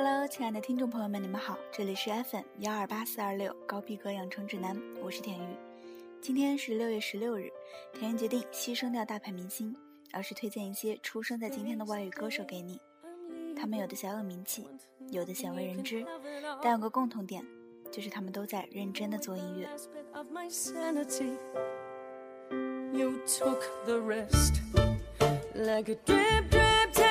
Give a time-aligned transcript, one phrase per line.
[0.00, 5.56] Hello，亲爱的听众朋友们，你们好，这里是 FM 幺二八四二六高逼格养成指南，我是田玉。
[6.20, 7.50] 今天是六月十六日，
[7.94, 9.74] 田玉决定牺牲掉大牌明星，
[10.12, 12.80] 而是推荐一些出生在今天的外语歌手给你。
[13.56, 14.68] 他们有的小有名气，
[15.10, 16.06] 有的鲜为人知，
[16.62, 17.44] 但有个共同点，
[17.90, 19.68] 就是他们都在认真的做音乐。
[22.92, 24.60] You took the rest
[25.54, 27.07] like a drip, drip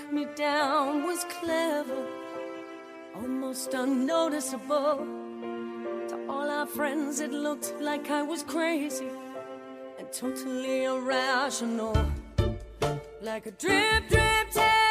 [0.00, 2.06] you.
[3.14, 5.06] almost unnoticeable.
[6.08, 9.08] To all our friends, it looked like I was crazy
[9.98, 11.96] and totally irrational.
[13.20, 14.81] Like a drip, drip, tap,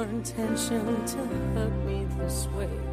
[0.00, 1.18] your intention to
[1.52, 2.70] hurt me this way?“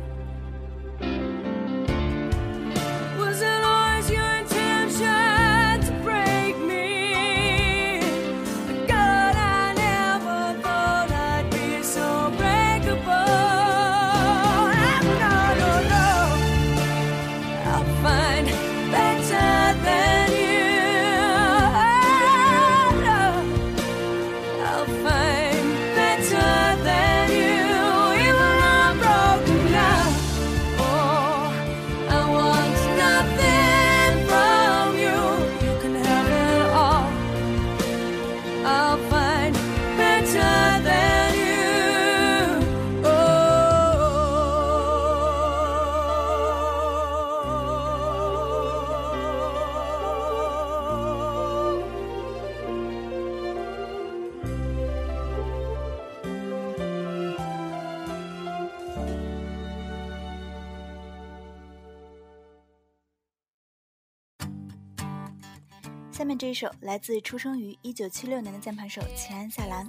[66.48, 69.86] 这一首来自出生于一九七六年的键盘手齐安·夏兰，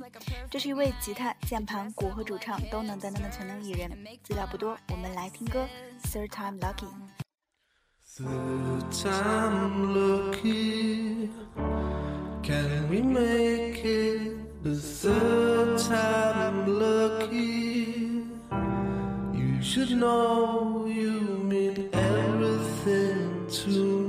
[0.50, 3.88] 这是一位吉他、键盘、鼓和主唱都能担当的全能艺人。
[4.24, 5.68] 资料不多，我们来听歌。
[6.03, 6.88] Third time lucky。
[8.03, 11.28] Third time lucky,
[12.42, 14.33] can we make it?
[14.65, 18.24] The third time lucky,
[19.33, 24.08] you should know you mean everything to me.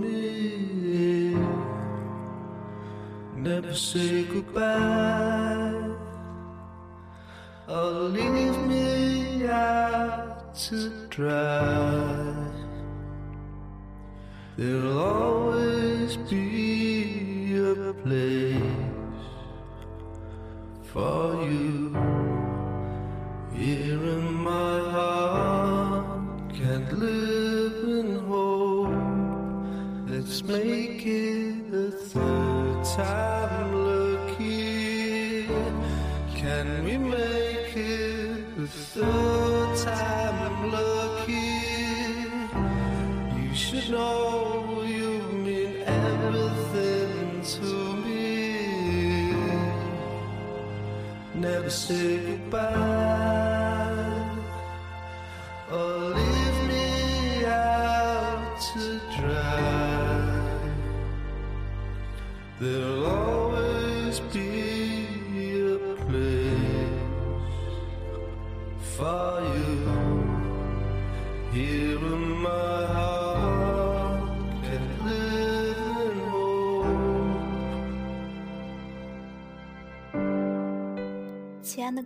[3.42, 5.96] Never say goodbye
[7.70, 12.36] or leave me out to dry.
[14.58, 18.60] There'll always be a place
[20.92, 21.96] for you
[23.54, 26.54] here in my heart.
[26.54, 28.92] Can't live in hope
[30.08, 30.28] the
[51.90, 52.89] goodbye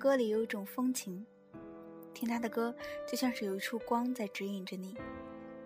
[0.03, 1.25] 歌里有一种风情，
[2.13, 2.75] 听他的歌
[3.07, 4.97] 就像是有一束光在指引着你，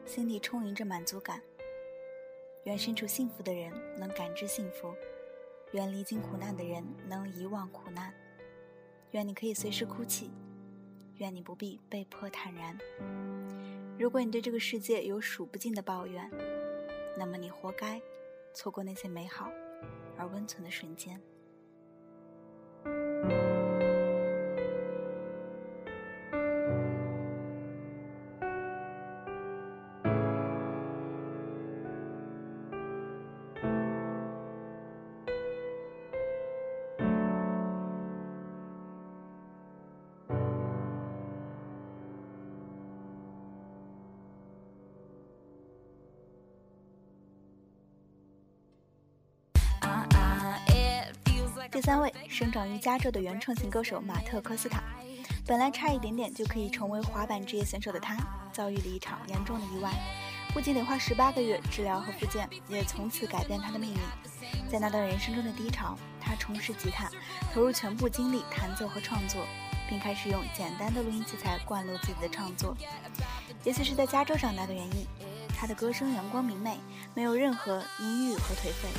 [0.05, 1.41] 心里充盈着满足感。
[2.65, 4.93] 愿身处幸福的人能感知幸福，
[5.71, 8.13] 愿历经苦难的人能遗忘苦难，
[9.09, 10.29] 愿你可以随时哭泣，
[11.15, 12.77] 愿你不必被迫坦然。
[13.97, 16.29] 如果你对这个世界有数不尽的抱怨，
[17.17, 17.99] 那么你活该
[18.53, 19.49] 错过那些美好
[20.15, 21.19] 而温存的瞬间。
[51.87, 54.83] 三位，生长于加州的原创型歌手马特·科斯塔。
[55.45, 58.17] 本来差一点点就可以成为滑板职业选手的他，
[58.51, 59.89] 遭遇了一场严重的意外，
[60.53, 63.99] 不仅得花十八个月治疗和复健，也从此改变他的命运。
[64.69, 67.09] 在那段人生中的低潮，他重拾吉他，
[67.53, 69.47] 投入全部精力弹奏和创作，
[69.87, 72.75] 并开始用简单的录音器材灌录自己的创作。
[73.63, 75.07] 也许是在加州长大的原因，
[75.57, 76.77] 他的歌声阳光明媚，
[77.13, 78.89] 没有任何阴郁和颓废。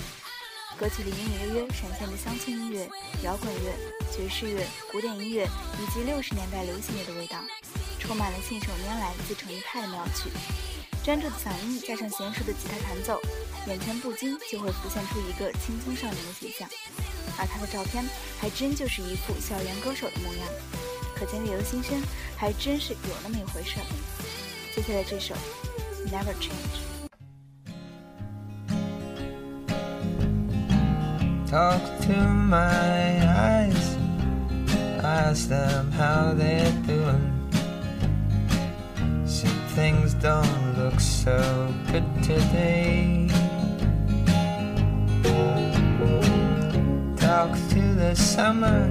[0.78, 2.88] 歌曲里隐隐约约闪现着乡村音乐、
[3.24, 3.74] 摇滚乐、
[4.14, 5.44] 爵士乐、古典音乐
[5.82, 7.42] 以及六十年代流行乐的味道，
[7.98, 10.30] 充满了信手拈来、自成一派的妙趣。
[11.02, 13.20] 专注的嗓音加上娴熟的吉他弹奏，
[13.66, 16.68] 眼前不禁就会浮现出一个青葱少年的形象。
[17.36, 18.04] 而他的照片
[18.40, 20.48] 还真就是一副校园歌手的模样，
[21.16, 22.00] 可见月由心生
[22.36, 23.80] 还真是有那么一回事。
[24.76, 25.34] 接下来这首
[26.08, 26.84] 《Never Change》。
[31.50, 33.96] Talk to my eyes,
[35.02, 37.32] ask them how they're doing.
[39.24, 43.30] Some things don't look so good today.
[47.16, 48.86] Talk to the summer,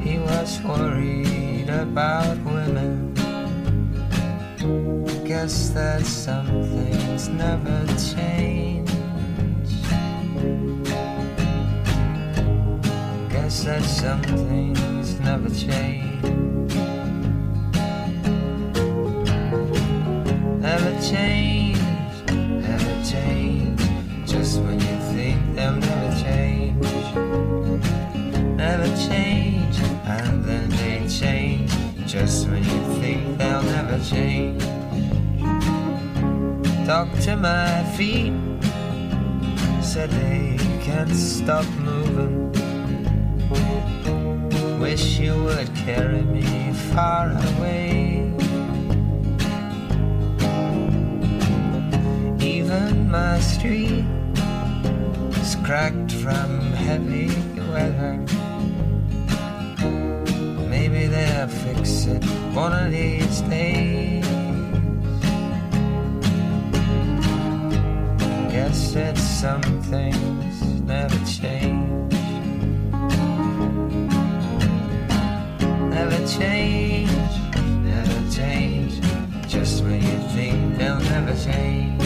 [0.00, 3.12] he was worried about women.
[5.26, 8.87] Guess that some things never change.
[13.48, 16.22] That some things never change.
[20.60, 21.78] Never change,
[22.30, 23.80] never change.
[24.26, 26.84] Just when you think they'll never change.
[28.56, 31.72] Never change, and then they change.
[32.06, 34.62] Just when you think they'll never change.
[36.86, 38.34] Talk to my feet,
[39.82, 42.57] said they can't stop moving.
[44.88, 48.24] Wish you would carry me far away.
[52.40, 54.06] Even my street
[55.42, 57.28] is cracked from heavy
[57.70, 58.16] weather.
[60.70, 64.24] Maybe they'll fix it one of these days.
[68.50, 71.97] Guess that some things never change.
[76.36, 77.10] Change,
[77.84, 79.00] never change.
[79.48, 82.02] Just when you think they'll never change.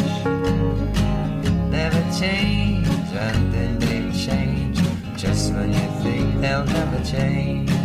[1.71, 4.79] Never change, and then they change.
[5.17, 7.82] Just when you think they'll never change.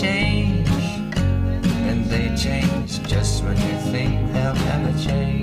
[0.00, 0.68] Change.
[1.88, 5.37] And they change just when you think they'll never change.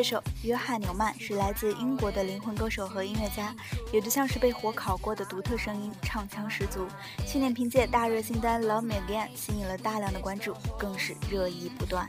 [0.00, 3.54] Those 下面这首《约翰纽曼》是来自英国的灵魂歌手和音乐家，
[3.92, 6.86] 有着像是被火烤过的独特声音，唱腔十足。
[7.26, 12.08] 去年凭借大热新单《Love Me Again》吸引了大量的关注，更是热议不断。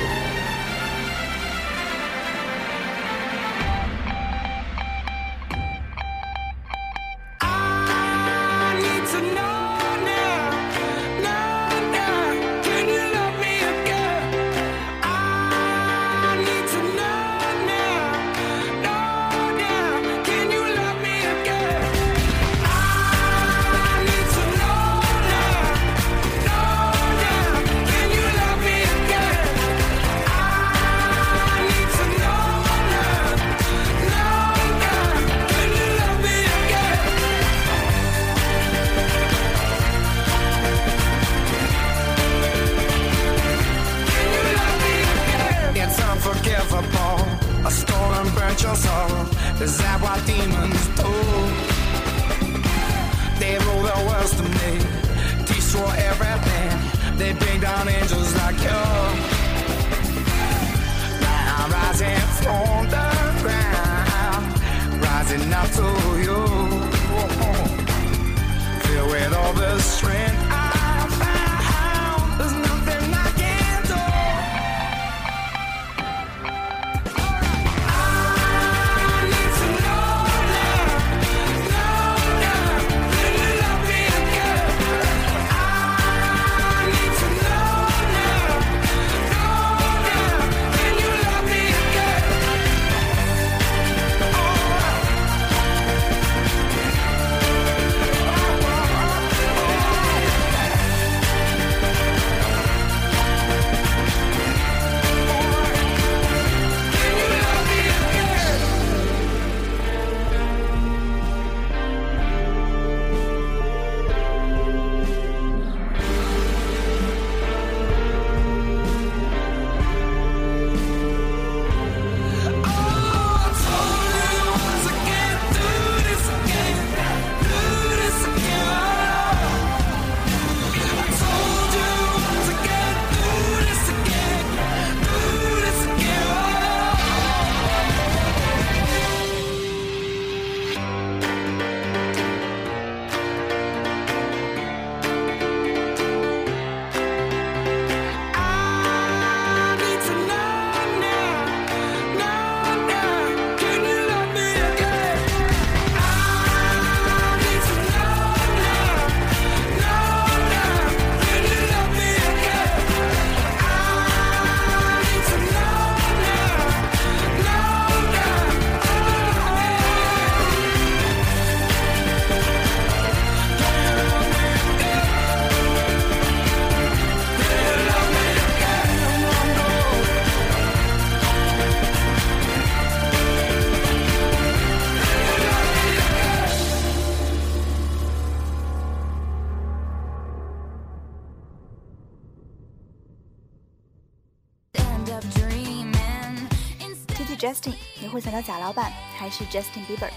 [197.51, 200.09] Justin，你会想到贾老板还是 Justin Bieber？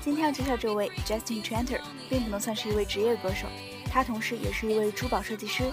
[0.00, 3.48] 今天要介绍这位 Justin Tranter，并不能算是一位职业歌手，
[3.90, 5.72] 他同时也是一位珠宝设计师。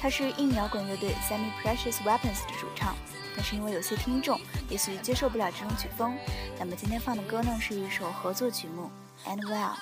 [0.00, 2.94] 他是硬摇滚乐队 Semi Precious Weapons 的主唱，
[3.34, 6.16] 但是因为有些听众也许接受不了这种曲风，
[6.56, 8.88] 那么今天放的歌呢是一首合作曲目
[9.28, 9.72] 《And Well》。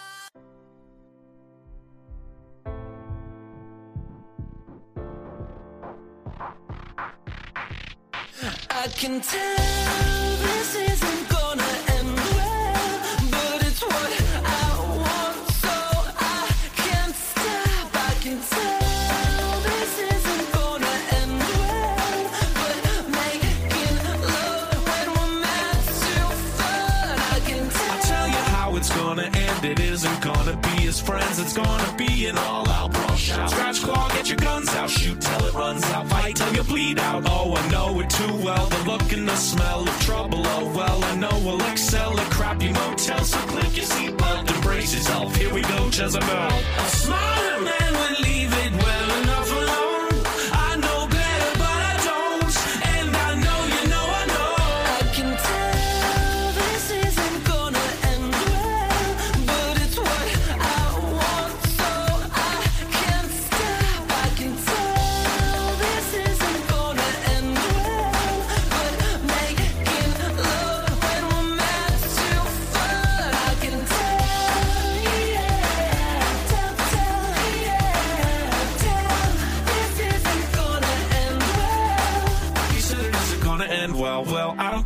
[8.82, 12.98] I can tell this isn't gonna end well,
[13.30, 14.12] but it's what
[14.42, 15.76] I want, so
[16.18, 17.94] I can't stop.
[17.94, 22.26] I can tell this isn't gonna end well,
[22.58, 22.74] but
[23.22, 23.96] making
[24.26, 26.14] love when we're meant to
[26.58, 27.14] fun.
[27.36, 27.92] I can tell.
[27.92, 29.64] I'll tell you how it's gonna end.
[29.64, 31.38] It isn't gonna be as friends.
[31.38, 33.16] It's gonna be an all-out brawl.
[33.16, 34.90] Scratch, claw, get your guns out.
[34.90, 35.20] Shoot
[35.54, 36.06] runs out.
[36.08, 37.22] Fight till you bleed out.
[37.26, 38.66] Oh, I know it too well.
[38.66, 40.42] The look and the smell of trouble.
[40.44, 43.30] Oh well, I know we'll excel at crappy motels.
[43.30, 45.34] So click your seatbelt and brace yourself.
[45.36, 46.52] Here we go, Jezebel.
[46.78, 47.91] A smarter man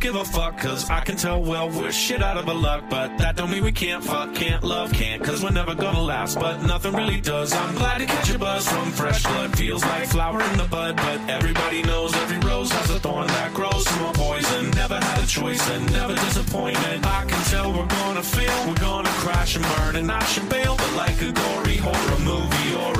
[0.07, 2.85] give a fuck, cause I can tell well we're shit out of our luck.
[2.89, 6.39] But that don't mean we can't fuck, can't love, can't, cause we're never gonna last.
[6.39, 7.51] But nothing really does.
[7.51, 9.57] I'm glad to catch a buzz from fresh blood.
[9.57, 13.53] Feels like flower in the bud, but everybody knows every rose has a thorn that
[13.53, 14.71] grows to a poison.
[14.71, 17.05] Never had a choice and never disappointed.
[17.05, 20.77] I can tell we're gonna fail, we're gonna crash and burn, and I should bail.
[20.77, 22.96] But like a gory horror movie or a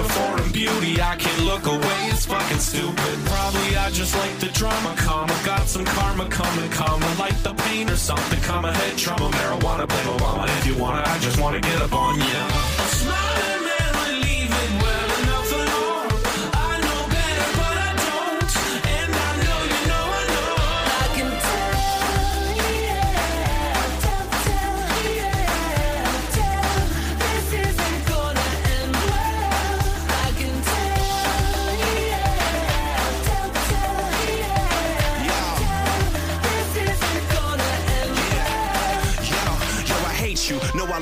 [0.68, 3.16] beauty, I can't look away, it's fucking stupid.
[3.26, 5.36] Probably I just like the drama, comma.
[5.46, 7.08] Got some karma coming, comma.
[7.20, 8.74] Like the pain or something, comma.
[8.74, 10.46] Head trauma, marijuana, blame Obama.
[10.60, 12.44] If you wanna, I just wanna get up on ya.
[12.84, 13.57] A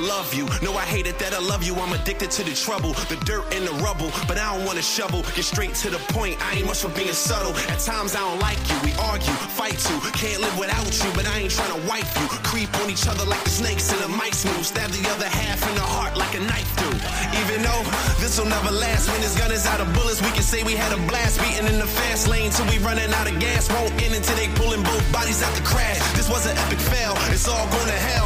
[0.06, 0.46] love you.
[0.62, 1.74] No, I hate it that I love you.
[1.74, 4.10] I'm addicted to the trouble, the dirt and the rubble.
[4.28, 5.22] But I don't wanna shovel.
[5.34, 6.38] Get straight to the point.
[6.40, 7.52] I ain't much for being subtle.
[7.68, 8.78] At times I don't like you.
[8.86, 9.98] We argue, fight too.
[10.14, 12.26] Can't live without you, but I ain't trying to wipe you.
[12.46, 14.64] Creep on each other like the snakes in a mice move.
[14.64, 16.90] Stab the other half in the heart like a knife do.
[17.42, 17.82] Even though
[18.22, 19.10] this'll never last.
[19.10, 21.40] When this gun is out of bullets, we can say we had a blast.
[21.40, 23.68] Beating in the fast lane till we running out of gas.
[23.70, 25.98] Won't end until they pulling both bodies out the crash.
[26.14, 27.14] This was an epic fail.
[27.34, 28.25] It's all going to hell.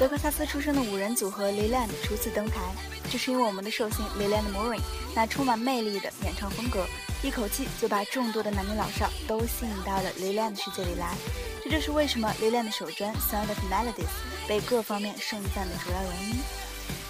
[0.00, 2.74] 德克萨斯出生的五人组合 Leland 初次登台，
[3.12, 4.80] 这是因为我们的寿星 Leland Morin
[5.14, 6.86] 那充满魅力的演唱风格，
[7.22, 11.14] 一口气就把众多的男女老少都吸引到了 Leland 世界里来。
[11.62, 14.06] 这就是为什么 Leland 的首专《Sound of Melodies》
[14.48, 16.36] 被各方面盛赞的主要原因。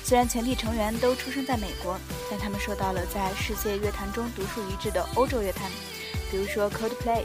[0.02, 1.96] 虽然全体成员都出生在美国，
[2.28, 5.70] 但他们受到了在世界乐坛中独树一帜的欧洲乐坛，
[6.28, 7.22] 比如说 Coldplay、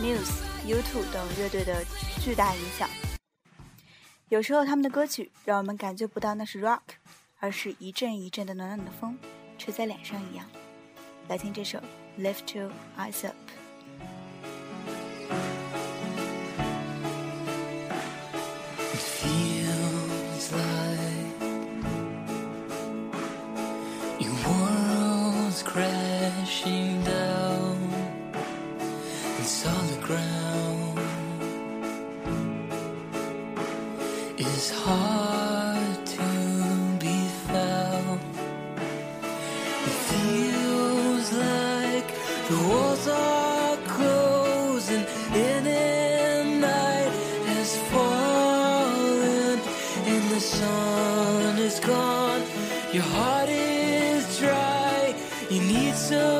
[0.00, 1.84] Muse、U2 等乐队的
[2.22, 2.88] 巨大影响。
[4.28, 6.80] 有时候他们的歌曲让我们感觉不到那是 rock，
[7.38, 9.18] 而是一阵一阵的暖暖的风
[9.56, 10.44] 吹在脸上一样。
[11.28, 11.78] 来听这首
[12.20, 13.34] 《Lift Your Eyes Up》。
[18.92, 21.40] It feels like
[24.20, 26.97] your world's crashing
[52.90, 55.14] Your heart is dry.
[55.50, 56.37] You need some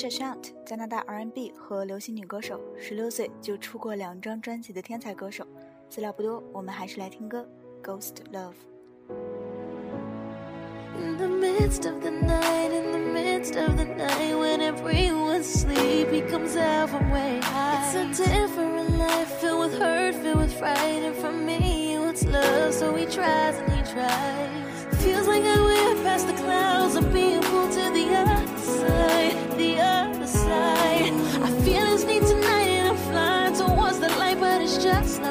[0.00, 5.46] Kisha Shant，加拿大 R&B 和流行女歌手，十六岁就出过两张专辑的天才歌手。
[5.88, 7.48] 资料不多，我们还是来听歌《
[7.86, 8.52] Ghost Love》。
[10.98, 16.10] In the midst of the night, in the midst of the night, when everyone's asleep,
[16.10, 17.84] he comes out from way high.
[17.84, 22.72] It's a different life, filled with hurt, filled with fright, and for me, it's love,
[22.72, 25.02] so he tries and he tries.
[25.02, 28.46] Feels like I went past the clouds, I'm being pulled to the other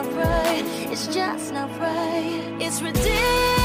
[0.03, 0.65] Not right.
[0.91, 2.57] It's just not right.
[2.61, 3.60] It's ridiculous.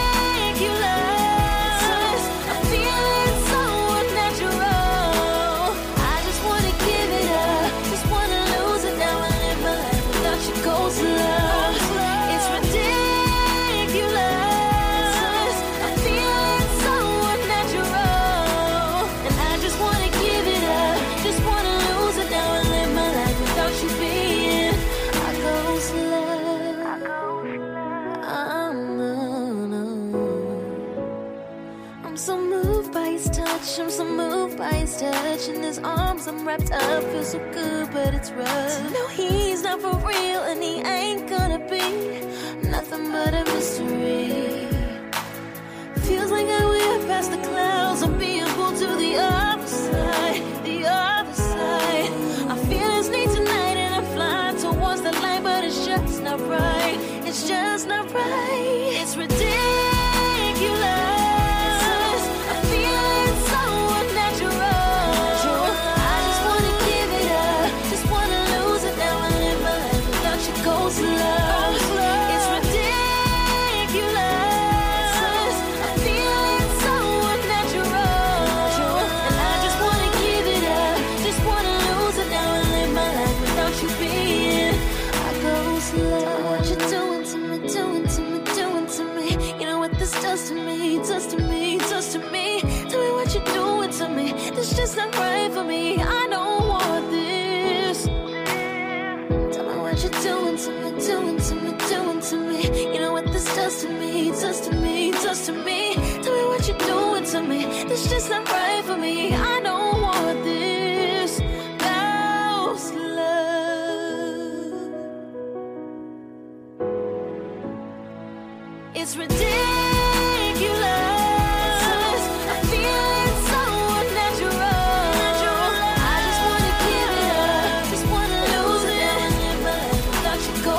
[35.48, 36.28] in his arms.
[36.28, 38.92] I'm wrapped up, feel so good, but it's rough.
[38.92, 41.86] No, he's not for real, and he ain't gonna be
[42.70, 44.68] nothing but a mystery.
[46.08, 50.86] Feels like I will past the clouds I'm being pulled to the other side, the
[50.86, 52.12] other side.
[52.54, 56.40] I feel his need tonight, and I fly towards the light, but it's just not
[56.42, 56.98] right.
[57.26, 58.25] It's just not right.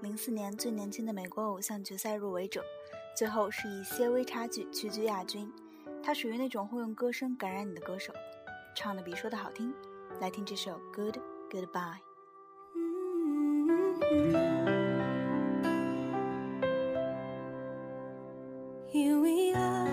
[0.00, 2.64] 零四年最年轻的美国偶像决赛入围者
[3.16, 5.52] 最后是以些微差距屈居亚军
[6.02, 8.12] 他属于那种会用歌声感染你的歌手。
[8.74, 9.72] 唱的比说的好听。
[10.20, 11.16] 来听这首 good
[11.50, 11.98] goodbye
[18.88, 19.88] here we are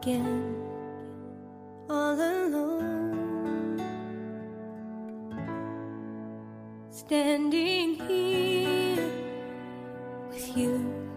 [0.00, 0.54] again
[1.88, 2.93] all alone.
[6.94, 9.10] standing here
[10.30, 11.13] with you.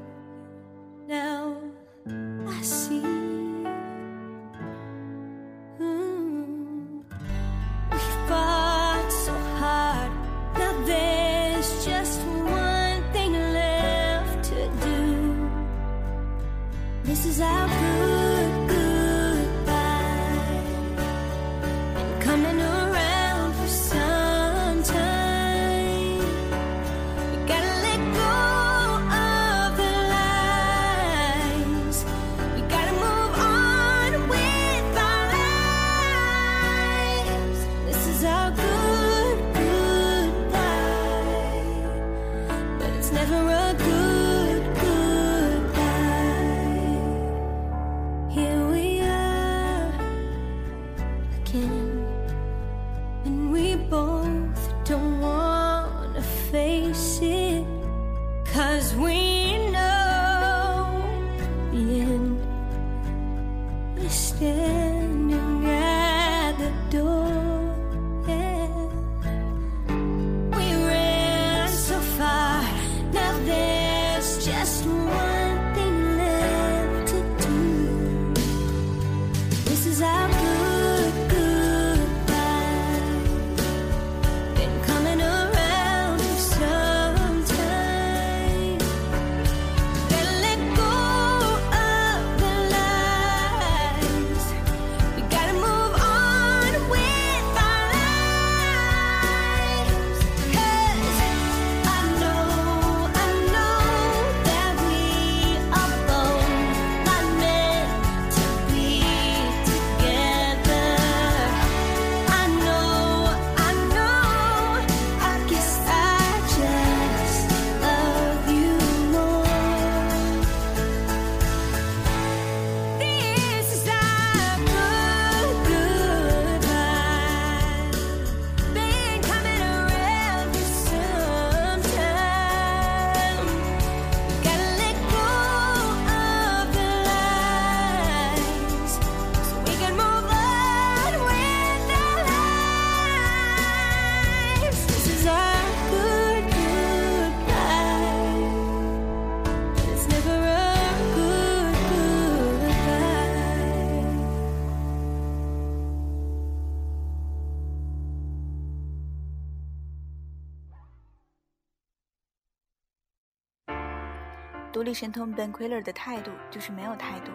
[164.87, 167.31] 立神童 Ben Quiller 的态度就是没有态度。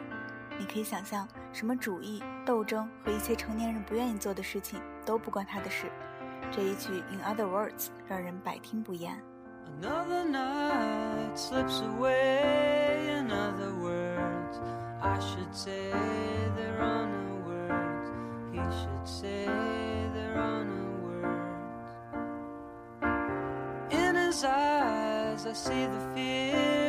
[0.59, 5.93] 你可以想象，什么主义、斗争和一切成年人不愿意做的事情都不关他的事。
[6.51, 9.23] 这一句 In Other Words 让人百听不厌。
[9.83, 13.19] Another night slips away.
[13.19, 14.59] In other words,
[15.03, 15.93] I should say
[16.57, 18.11] there are no words.
[18.51, 19.47] He should say
[20.15, 22.01] there are no words.
[23.91, 26.82] In his eyes, I see the fear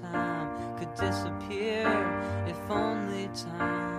[0.00, 1.86] time could disappear.
[2.46, 3.95] If only time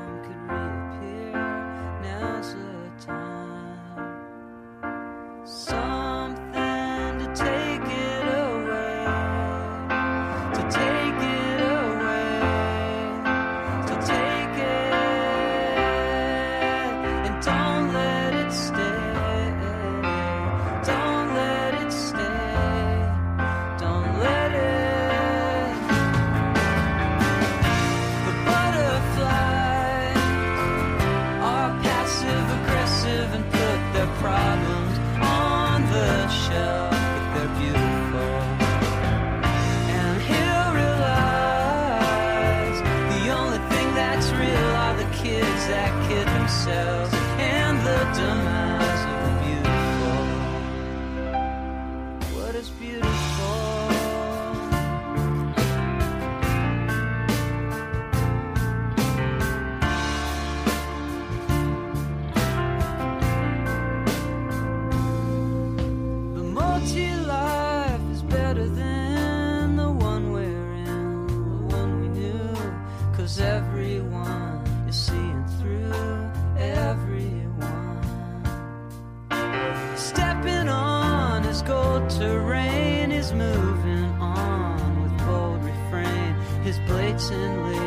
[82.48, 86.34] terrain is moving on with bold refrain.
[86.64, 87.78] His blatantly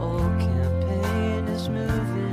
[0.00, 2.27] old oh, campaign is moving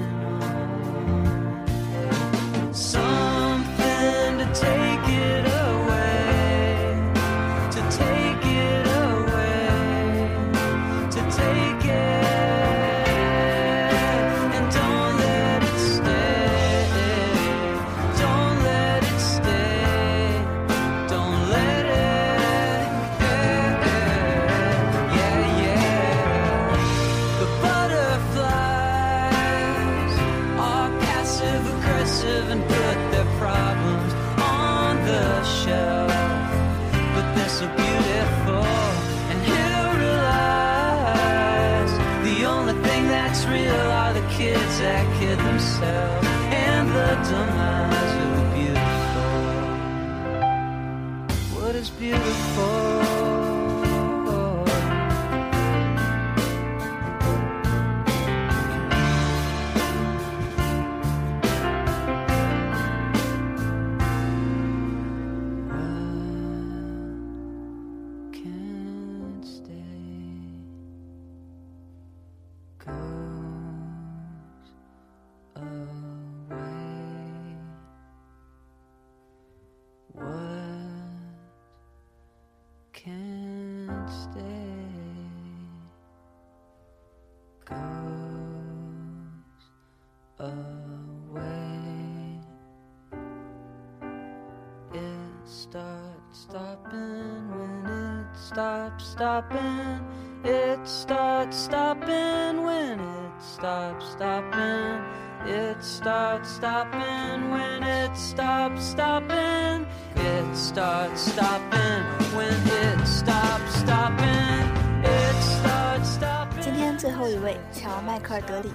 [99.04, 100.02] stopping.
[100.44, 105.02] It starts stopping when it stops stopping.
[105.46, 109.86] It starts stopping when it stops stopping.
[110.16, 112.04] It starts stopping
[112.36, 114.70] when it stops stopping.
[115.04, 116.62] It starts stopping.
[116.62, 118.72] 今天最后一位，乔·迈克尔德里。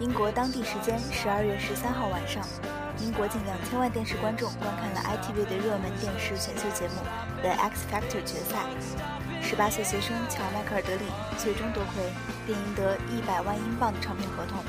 [0.00, 2.42] 英国当地时间十二月十三号晚上，
[2.98, 6.94] 英国近两千万电视观众观看了 ITV 的热门电视选秀节目
[7.42, 8.56] 《The X Factor》决赛。
[9.50, 11.02] 十八岁学生乔·迈克尔德里
[11.36, 12.06] 最终夺魁，
[12.46, 14.62] 并赢得一百万英镑的唱片合同。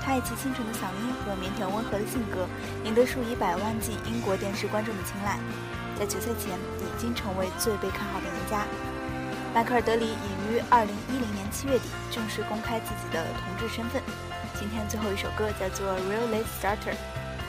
[0.00, 2.46] 他以其清纯的嗓音和腼腆温和的性格，
[2.84, 5.36] 赢得数以百万计英国电视观众的青睐。
[5.98, 8.64] 在决赛前，已经成为最被看好的赢家。
[9.52, 14.00] 迈克尔德里已于二零一零年七月底正式公开自己的同志身份。
[14.54, 16.94] 今天最后一首歌叫做《Real Late Starter》，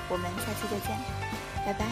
[0.10, 0.98] 我们下期再见，
[1.62, 1.86] 拜拜。